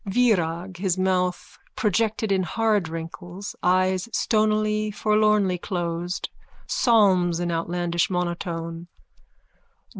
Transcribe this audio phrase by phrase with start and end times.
[0.07, 6.31] VIRAG: _(His mouth projected in hard wrinkles, eyes stonily forlornly closed,
[6.65, 8.87] psalms in outlandish monotone.)